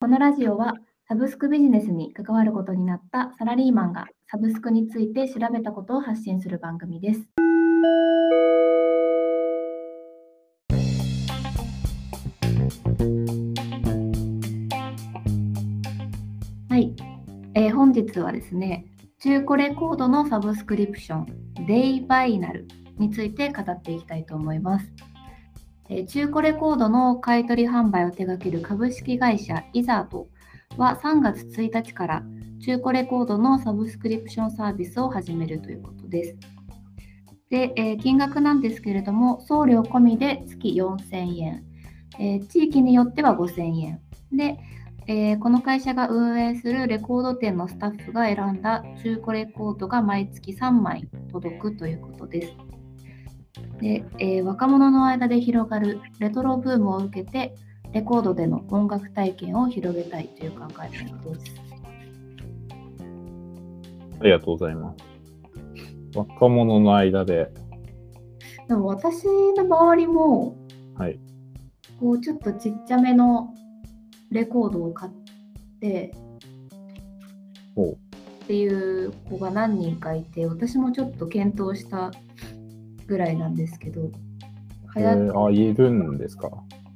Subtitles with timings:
[0.00, 0.74] このラジオは
[1.08, 7.20] サブスクビジネスに関わることになったサラリーマンがサブスクについて調べたことを発信する番組です。
[16.68, 16.94] はい、
[17.54, 18.86] えー本日はですね、
[19.20, 21.26] 中古レコードのサブスクリプション、
[21.66, 22.68] デイバイナル
[22.98, 24.92] について語っていきたいと思います。
[25.90, 30.28] え中古レコードの買取販売を手掛ける株式会社イザート
[30.76, 32.22] は3月1日から
[32.60, 36.36] 中古レコードのサブスクリプションサービスを始めるということです。
[37.50, 41.64] で、えー金額なんですけれども、送料込みで月4000円、
[42.18, 44.00] えー地域によっては5000円。
[44.32, 44.58] で、
[45.06, 52.77] えーこの会社が運営するレコード店のスタッフが選んだ中古レコードが毎月3枚届くということです。
[53.80, 57.54] で、えー若者の間で広がるレトロブームを受けて、
[57.92, 61.54] レコードでの音楽体験を広げたいという考え方です。
[64.20, 66.16] ありがとうございます。
[66.16, 67.52] 若者の間で、
[68.66, 69.24] でも私
[69.56, 70.56] の周りも、
[70.96, 71.18] はい。
[72.00, 73.54] こうちょっとちっちゃめの
[74.30, 75.12] レコードを買っ
[75.80, 76.12] て
[77.80, 82.12] っていう子が何人かいて、私もちょっと検討した
[83.08, 84.10] ぐらいなんですけど、
[84.96, 86.48] え流行っー、あ、いるんですか？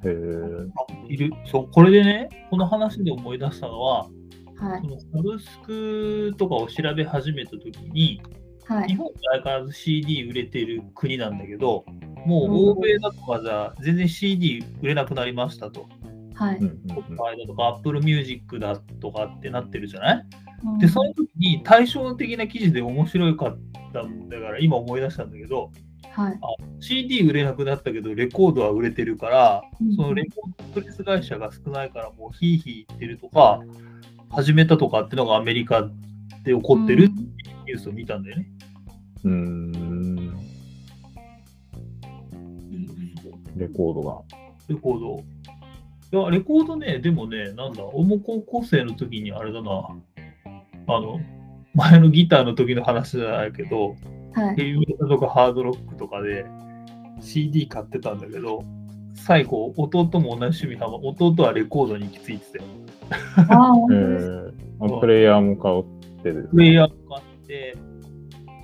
[0.04, 1.12] へえ。
[1.12, 1.32] いる。
[1.46, 4.06] そう、これでね、この話で思い出したのは、
[4.56, 8.22] はいそのサブスクとかを調べ始めたときに、
[8.64, 11.84] はい日本って相変わらず CD 売れてる国なんだけど、
[12.26, 15.86] もう欧米だとかじゃ全然 CD 売れなくなりましたと。
[16.34, 20.26] はい Spotify だとか Apple Music だとかってなってるじゃない？
[20.64, 23.58] うんで、その時に対照的な記事で面白かっ
[23.92, 25.72] たんだから、今思い出したんだけど、
[26.10, 26.38] はい、
[26.80, 33.60] CD 売れなくなったけど、レコードは売れてるからうん、そのレコードプレス会社が少ないから、もうヒーヒー言ってるとか、
[34.30, 35.88] 始めたとかってのがアメリカ
[36.42, 38.46] で起こってるっていうニュースを見たんだよね。
[39.24, 40.02] うーん。
[43.56, 44.20] レコードが。
[44.68, 45.24] レコード。
[46.20, 49.70] いや、レコードね、でもね、なんだ、俺も高校生の時にあれだな、
[50.88, 51.20] あの、
[51.74, 53.96] 前のギターの時の話じゃないけど、
[54.34, 56.44] はい、ヘビメタとかハードロックとかで
[57.20, 58.64] CD 買ってたんだけど、
[59.14, 62.64] 最後、弟も同じ趣味は弟はレコードに行き着いてたよ。
[63.48, 63.94] あ え。
[63.94, 66.48] ー、あプレイヤーも買ってる。
[66.50, 67.76] プレイヤー買って、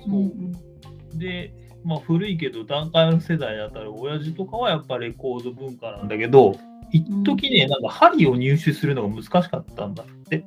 [0.07, 0.69] うんうん
[1.15, 1.53] で、
[1.83, 6.55] まあ、古いけど段階の世代にあたる親父とかはやっぱレコード文化なんだけど、
[6.91, 10.45] 一時ね、なんか針を入手するのが難しかったんだって。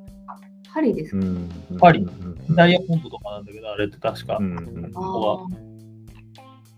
[0.73, 1.49] 針ですか、うん。
[1.79, 1.99] パリ。
[1.99, 2.07] うん。
[2.07, 4.37] うんダイヤモンドとかなんだけど、あれって確か。
[4.37, 4.57] うん。
[4.57, 5.63] うんあこあ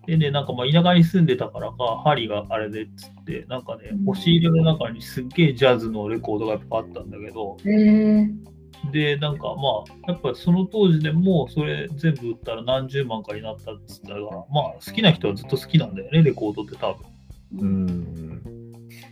[0.05, 8.29] でね、なんかまあ田舎に住んでたからか、針があれでっつって、なんかねうん、押し入れの中にすっげえジャズのレコードがやっぱあったんだけど、へえ
[8.91, 17.05] で、なんかまあ、やっぱその当時でもそれ全部売ったら何十万かになったっつったから、まあ好きな人はずっと好きなんだよね、レコードって多分。
[17.57, 18.25] うん。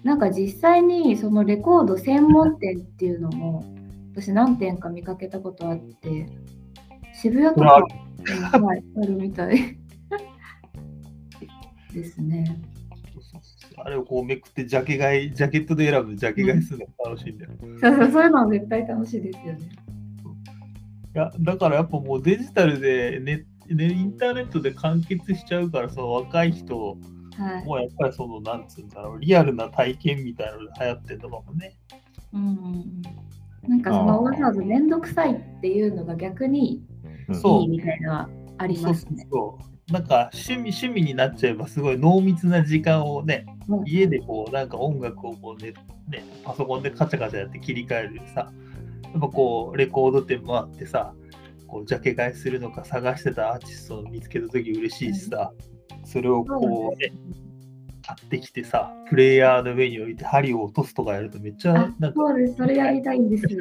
[0.04, 3.72] なんか実際にそのレコード専門店っていうのも
[4.13, 6.28] 私何店か見かけたことあって
[7.13, 7.84] 渋谷とか、
[8.56, 9.57] うんはい、あるみたい
[11.94, 12.62] ですね。
[13.75, 17.52] あれをこうめくってジャケ買い、ジャケットで選ぶジャケ買いするのが楽しいんだよ。
[17.53, 19.59] いそうそうそういうのは絶対楽しいですよね。
[21.13, 26.97] や、だからやっぱもうデジタルでね、ねインターネットで完結しちゃうから、その若い人
[27.38, 27.66] はい。
[27.66, 31.73] もうやっぱりその、なんつうんだろう、リアルな体験みたいなので流行ってるのかもね。
[32.31, 33.02] うんうんうん、
[33.68, 36.84] なんかそのわざわざ面倒くさいっていうのが逆に
[37.34, 37.62] そう。
[37.62, 39.28] いいみたいなのはありますね。
[39.31, 39.57] そ
[39.90, 43.81] うなんか趣味趣味になっちゃえばすごい濃密な時間をね、う。
[43.81, 45.73] ん家でこうなんか音楽をこうね
[46.09, 48.52] ねパソコンでカチャカチャやって切り替えるさ。
[49.13, 51.13] やっぱこうレコード店もあってさ
[51.68, 55.52] こうジャケ買いするのか探してたアーティストを見つけた時嬉しいしさ、
[56.03, 57.13] それをこうね
[58.16, 63.47] 買ってきてさプレイヤーの上に置いて針を落とすとかやるとめっちゃあなんかそうです、それやりたいんです。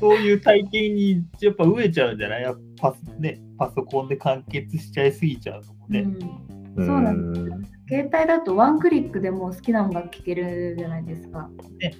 [0.00, 2.42] そういう体験にやっぱ飢えちゃうんじゃない？
[2.42, 6.00] やっぱパス、ね、パソコンで完結しちゃいすぎちゃうのもね。
[6.76, 7.46] うん、そうなんです。
[7.88, 11.48] 携帯だとワンクリックでもう好きな音楽聴けるじゃないですか。
[11.78, 11.94] ね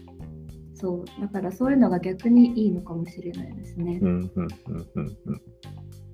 [0.75, 4.01] そう、だからそういうのが逆にいいのかもしれないですね。
[4.03, 4.49] うんうんうんうん
[4.97, 5.41] うん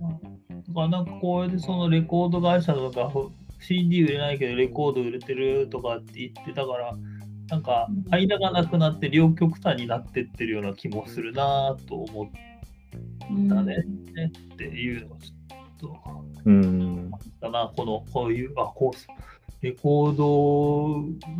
[0.00, 3.10] だからなんかこれでそのレコード会社とか
[3.60, 6.96] CD 売れないけどレコード売れてるとかって言ってたから
[7.48, 12.28] なんか間がなくなって両極端になってってるような気もするなと思っ
[13.30, 13.84] うんたね、
[14.54, 15.96] っていうのがちょっと
[16.44, 17.10] うん。
[17.40, 20.16] だなこのこういうあこうレコー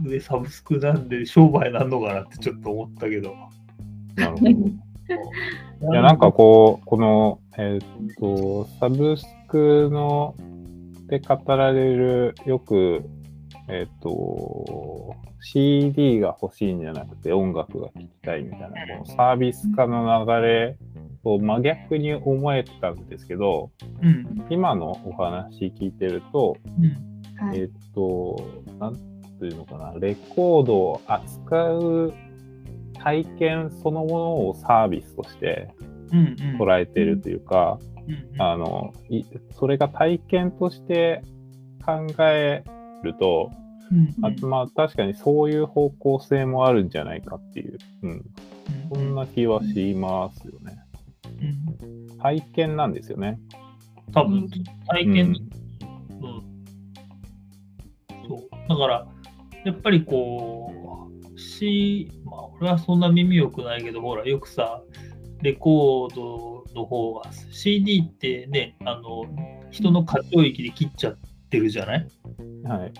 [0.05, 3.35] ドでサブスクなんで商売なんのかなってちょっと思ったけど。
[4.15, 4.51] なるほど。
[5.93, 10.35] いや、なんかこう、この、えーっと、サブスクの、
[11.11, 13.03] で語られる、よく、
[13.69, 20.77] えーっと、CD が欲しいんじゃなくて音楽が聴きたいみたいな、このサービス化の流れ
[21.25, 23.71] と真逆に思えたんですけど、
[24.01, 24.47] うん。
[24.51, 27.45] 今のお話聞いてると、うん。
[27.45, 32.15] はいえーっと、なんていうのかな、レコードを扱う
[32.95, 35.75] 体験そのものをサービスとして
[36.13, 36.19] うん。
[36.19, 36.63] うん。
[36.63, 37.91] 捉えてるというか、うん
[38.39, 41.23] あの、いそれが体験として
[41.85, 42.65] 考え
[43.03, 43.51] ると、
[43.91, 44.15] うん。
[44.25, 48.25] あまあ確かにそういう方向性もあるんじゃないかっていう、うん、
[48.95, 50.79] そんな気はしますよね。
[51.83, 52.19] うん。
[52.19, 53.41] 体験なんですよね。
[54.13, 54.49] 多分、
[54.89, 56.41] 体験、うんうん。
[58.29, 58.69] そう。
[58.69, 59.07] だから、
[59.65, 64.83] やっぱりこう、し、まあ、俺はそんな耳良くないけど、ほら、よくさ、
[65.43, 69.25] レコードの方が、CD ってね、あの、
[69.71, 71.19] 人の過聴域で切っちゃっ
[71.51, 72.07] てるじゃない？
[72.65, 72.93] はい。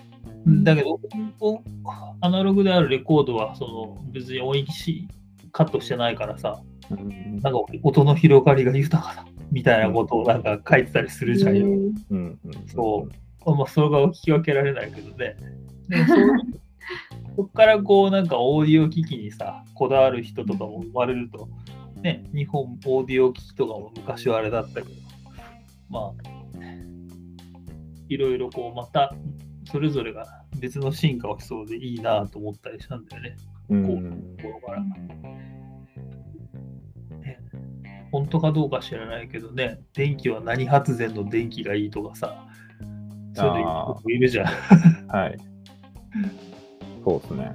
[0.63, 0.99] だけど、
[1.39, 1.61] お
[2.21, 5.07] アナログであるレコードは、その、別に音域し
[5.51, 7.39] カットしてないからさ、うん。
[7.39, 11.57] なんか音の広がりが豊かだ、みたいなことをなんか書いてたりするじゃん。
[11.57, 11.65] よ。
[11.65, 11.91] うん。
[12.09, 12.39] うん。
[12.67, 13.07] そ
[13.45, 13.55] う。
[13.55, 15.35] まあ、それが聞き分けられないけどね。
[15.87, 16.27] でそう
[17.35, 21.47] そこからこうなんかオーディオ機器にさ、こだわる人とかも生まれると、
[22.01, 24.89] ね、日本オーディオ機器とかも昔はあれだったけど、
[25.89, 26.13] まあ、
[28.09, 29.13] いろいろこうまた
[29.71, 33.37] それぞれが別の進化をしそうでいいなと思ったりしたんだよね、
[33.69, 34.83] うんこういうところから。
[37.19, 37.39] ね
[38.11, 42.45] 本当かどうか知らないけどね、電気は何発電の電気がいいとかさ、
[43.33, 44.47] そういうのいるじゃん。
[45.07, 45.37] はい。
[47.05, 47.51] そうですね。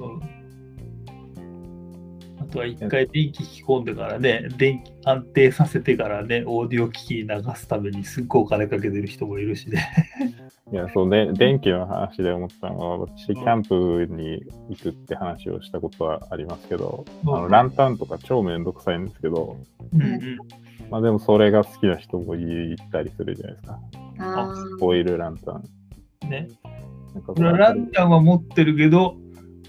[0.00, 0.37] うん
[2.48, 9.86] あとは一回電気引き込んでからね、電気安定させてからね、オーディオ機器に流すためにすっごいお金かけてる人もいるしね。
[10.72, 19.56] いや、そうで、電気の話で思ったのは、私、キャンプに行くって話をしたことはありますけど、あのランタンとか超めんどくさいんですけど、
[19.92, 20.38] うんうん
[20.90, 23.80] まあでもそれが好きな人もいたりするじゃないですか。
[24.20, 25.64] あオイルランタン。
[26.30, 26.48] ね、
[27.14, 29.16] なんかランタンは持ってるけど、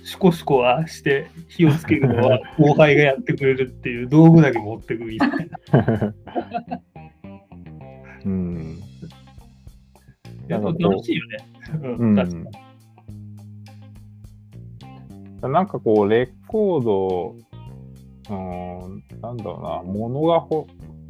[0.09, 6.13] シコシコはして火をつけるのは後輩がやってくれるっていう道具だけ持ってくみたいな。
[8.25, 8.79] うん。
[10.47, 11.37] やっぱなんかこう楽しいよね。
[11.83, 12.37] う、うんん確か
[15.47, 15.53] に。
[15.53, 17.35] なんかこう、レコード、
[18.29, 20.65] うーん、なんだろうな、ものがほ、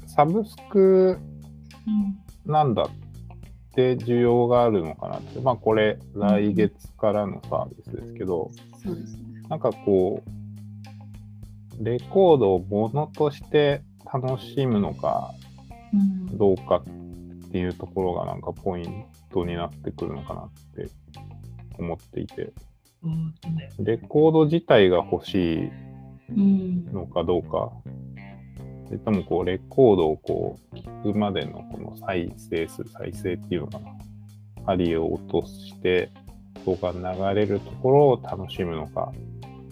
[0.07, 1.18] サブスク
[2.46, 2.88] なんだっ
[3.74, 8.51] て需要があるのかなって、まあこれ、来月からのサービスですけど、
[8.83, 9.24] そうですね。
[9.50, 13.81] なんかこう、レコードをものとして
[14.12, 15.33] 楽しむのか
[15.94, 16.38] うん。
[16.38, 20.89] どうかっていうところがなんかポイントになってくるのかなって
[21.77, 22.51] 思っていて、
[23.80, 25.72] レコード自体が欲しい
[26.30, 27.89] うんのかどうか、そ
[28.91, 33.91] れともこうレコードをこう聞くまでのこの再生する、再生っていうのかな、
[34.65, 36.09] 針を落として、
[36.65, 36.91] 音が
[37.33, 39.12] 流れるところを楽しむのか。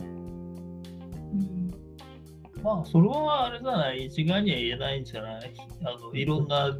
[0.09, 1.71] うん。
[2.63, 3.93] まあ、それはあれじゃな。
[3.93, 5.53] い、一概には言えないんじゃない？
[5.83, 6.75] あのいろんな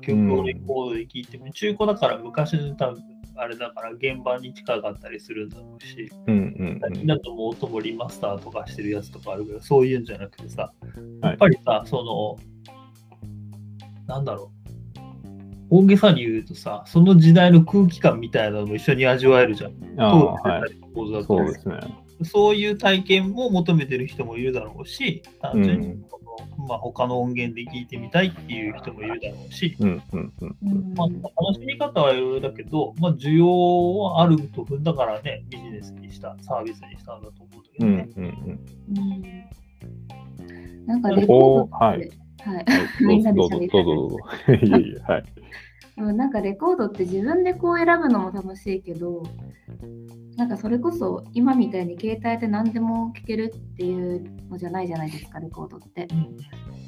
[0.00, 3.02] 曲をレコードで聴いても、中古だから昔の多分
[3.36, 10.72] あれだから現場に近かったりするんだろうし、うんうん最近だともう音もリマスターとかしてるやつとかあるけど、そういうんじゃなくてさ、
[11.20, 12.36] はいやっぱりさ、その、
[14.06, 14.52] なんだろ
[15.70, 20.00] う、大げさに言うとさ、その時代の空気感みたいなのも一緒に味わえるじゃん。
[20.00, 20.70] あはい。
[21.26, 21.80] そうですね。
[22.22, 26.04] そういう体験も求めてる人もいるだろうし、単純に
[26.66, 30.56] まあ、他の音源で聞いてみたいっていう人もいるだろうし、うんうんうん。
[30.62, 38.20] うんまあ、楽しみ方はいろいろだけど、まあ、需要はあると踏んだからね、ビジネスにした、サービスにしたんだと思うんだけうんどね。
[38.20, 38.28] うんう
[38.94, 38.98] ん。
[38.98, 39.66] うん
[40.86, 42.08] なんかレコードって、はいはい
[42.46, 42.66] はい、
[43.04, 44.76] みんなでどうぞ喋りどうぞどうぞどうぞ。
[44.78, 45.24] いえいえ、はい。
[45.98, 49.22] うんなんかレコードって自分でこう選ぶのも楽しいけど
[50.36, 56.06] なんかそれこそ今みたいに携帯で何でも聴けるっていうのじゃないじゃないですかレコードって。
[56.10, 56.36] うん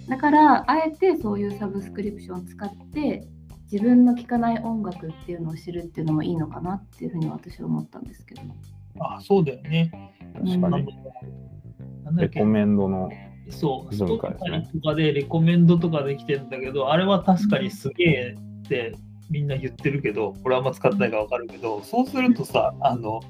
[0.08, 3.28] だからあえてそういうサブスクリプションを使って
[3.70, 8.42] 自分の聴かない音楽っていうのを知るっていうのもいいのかなっていうふうに私は思ったんですけど。
[9.00, 9.90] あ、そうだよね。
[10.32, 10.86] 確かに。
[12.04, 13.10] なんレコメンドの、
[13.50, 14.70] そう、文化ですね。
[14.72, 18.36] Spotify とかでレコメンドとかできてるんだけど、あれは確かにすげえ
[18.68, 18.94] って
[19.30, 23.20] みんな言ってるけど、俺あんま使ってないから分かるけど、そうするとさ、あの、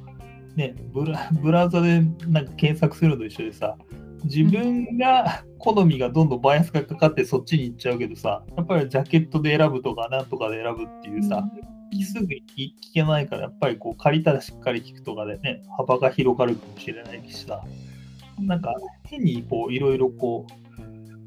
[0.57, 3.77] ね、ブラブラウザでなんか検索するのと一緒でさ、
[4.25, 11.49] 自分が好みがどんどんバイアスがかかってそっちに行っちゃうけどさ、やっぱりジャケットで選ぶとかなんとかで選ぶっていうさ、
[12.05, 17.63] すぐに聞けないから、やっぱりこう借りたらしっかり聞くとかでね、幅が広がるかもしれないしさ、
[18.41, 20.53] なんか変にこういろいろこう、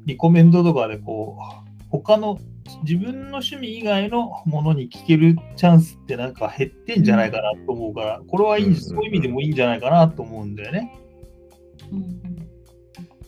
[0.06, 2.38] リコメンドとかでこう、他の
[2.82, 10.92] 自分の趣味以外のものに聞けるチャンスってなんか減ってんじゃないかなと思うから、これはいい、そういう意味でもいいんじゃないかなと思うんだよね。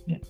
[0.06, 0.20] ね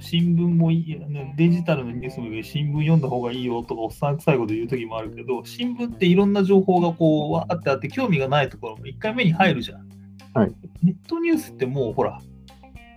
[0.00, 0.98] 新聞もいい、
[1.36, 9.88] デジタルのニュースもいい新聞読んだ方がいいよとかおっさんくさいこと言う時もあるけど、新聞っていろんな情報がこうわーってあって興味がないところも1回目に入るじゃん。
[10.34, 12.20] はい、ネットニュースってもうほら、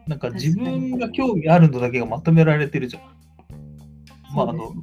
[0.08, 3.04] なんか自分が興味あるのだけがまとめられてるじゃん。
[4.36, 4.74] まああの、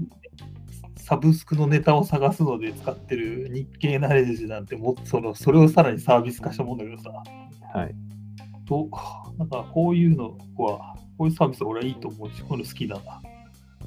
[1.04, 7.11] サブスクのネタを探すので使ってる日経ナレッジなんてもそのそれをさらにサービス化したもんだけどさ。
[7.75, 7.94] はい。
[8.66, 8.88] と、
[9.37, 13.20] なんかこういうのは、こういうサービス俺はいいと思うし、こういうの好きだな。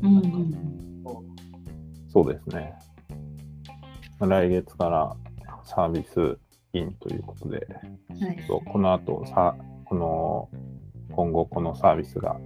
[0.04, 0.54] うんうん、
[2.08, 2.76] そうですね。
[4.20, 5.16] 来月から
[5.64, 6.38] サービス
[6.74, 7.68] インということで、
[8.22, 9.56] はい、この後さ、
[9.86, 10.50] この
[11.16, 12.40] 今後このサービスが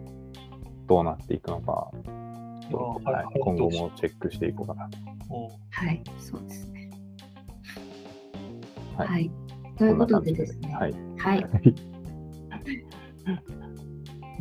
[0.88, 1.92] どうなっていくのか、
[2.78, 4.98] はい、今後もチェックしていこうかなと。
[5.70, 6.90] はい、そうですね。
[8.98, 9.08] はい。
[9.08, 9.32] はい、
[9.78, 10.74] ということでですね。
[10.74, 10.94] はい。
[11.18, 11.46] はい。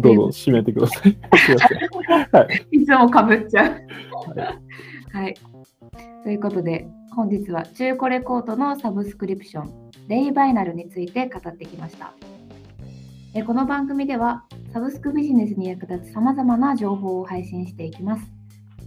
[0.00, 1.02] どうぞ締めてください。
[1.38, 1.78] すいません。
[2.32, 2.66] はい。
[2.70, 3.76] いつもかぶっちゃう。
[5.12, 5.34] はい。
[6.22, 12.12] ということで、本日は中古レコードのサブスクリプション、レイバイナルについて語ってきました。
[13.34, 18.24] えこの番組では、サブスクビジネスに役立つ様々な情報を配信していきます。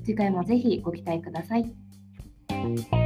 [0.05, 3.02] 次回もぜひご期待ください。